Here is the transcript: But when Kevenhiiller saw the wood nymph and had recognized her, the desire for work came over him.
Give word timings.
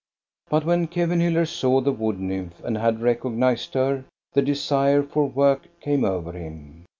But 0.49 0.65
when 0.65 0.87
Kevenhiiller 0.87 1.45
saw 1.47 1.79
the 1.79 1.91
wood 1.91 2.19
nymph 2.19 2.59
and 2.63 2.75
had 2.75 3.01
recognized 3.03 3.75
her, 3.75 4.05
the 4.33 4.41
desire 4.41 5.03
for 5.03 5.27
work 5.29 5.67
came 5.79 6.03
over 6.03 6.31
him. 6.31 6.85